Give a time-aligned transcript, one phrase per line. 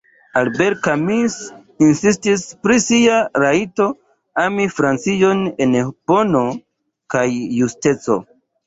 [0.39, 1.35] Albert Camus
[1.87, 3.89] insistis pri sia rajto
[4.47, 6.45] ami Francion en bono
[7.17, 7.27] kaj
[7.63, 8.23] justeco.